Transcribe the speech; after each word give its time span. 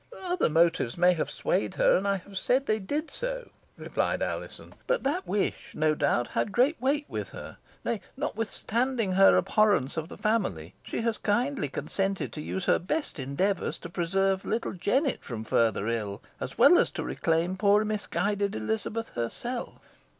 "Other 0.23 0.49
motives 0.49 0.97
may 0.97 1.13
have 1.13 1.29
swayed 1.29 1.75
her, 1.75 1.95
and 1.95 2.07
I 2.07 2.15
have 2.17 2.35
said 2.35 2.65
they 2.65 2.79
did 2.79 3.11
so," 3.11 3.51
replied 3.77 4.23
Alizon; 4.23 4.73
"but 4.87 5.03
that 5.03 5.27
wish, 5.27 5.73
no 5.75 5.93
doubt, 5.93 6.29
had 6.29 6.51
great 6.51 6.81
weight 6.81 7.05
with 7.07 7.29
her. 7.33 7.57
Nay, 7.85 8.01
notwithstanding 8.17 9.11
her 9.11 9.37
abhorrence 9.37 9.97
of 9.97 10.07
the 10.09 10.17
family, 10.17 10.73
she 10.81 11.01
has 11.01 11.19
kindly 11.19 11.69
consented 11.69 12.33
to 12.33 12.41
use 12.41 12.65
her 12.65 12.79
best 12.79 13.19
endeavours 13.19 13.77
to 13.77 13.89
preserve 13.89 14.43
little 14.43 14.73
Jennet 14.73 15.23
from 15.23 15.43
further 15.43 15.87
ill, 15.87 16.23
as 16.39 16.57
well 16.57 16.79
as 16.79 16.89
to 16.89 17.03
reclaim 17.03 17.55
poor 17.55 17.85
misguided 17.85 18.55
Elizabeth 18.55 19.09
herself." 19.09 19.75